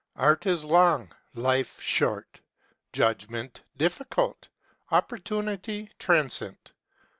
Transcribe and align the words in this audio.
Art 0.15 0.47
is 0.47 0.63
long, 0.65 1.11
life 1.35 1.79
short, 1.79 2.41
judgment 2.91 3.61
difficult, 3.77 4.49
opportunity 4.91 5.91
transient. 5.99 6.71